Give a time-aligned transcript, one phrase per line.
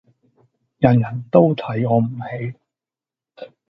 [0.79, 2.57] 人人都睇我唔起